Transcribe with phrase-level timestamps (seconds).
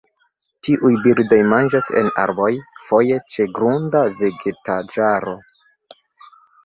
[0.67, 2.49] Tiuj birdoj manĝas en arboj,
[2.87, 5.37] foje ĉe grunda vegetaĵaro.